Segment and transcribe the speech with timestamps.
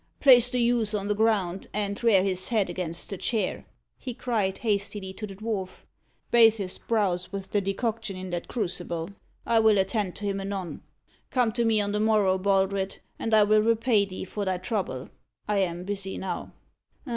[0.19, 3.65] "Place the youth on the ground, and rear his head against the chair,"
[3.99, 5.85] he cried, hastily, to the dwarf.
[6.31, 9.11] "Bathe his brows with the decoction in that crucible.
[9.45, 10.81] I will attend to him anon.
[11.29, 15.11] Come to me on the morrow, Baldred, and I will repay thee for thy trouble.
[15.47, 16.51] I am busy now."